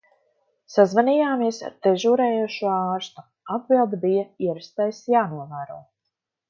[0.75, 3.27] Sazvanījāmies ar dežūrējošo ārstu,
[3.59, 5.81] atbilde bija ierastais "jānovēro".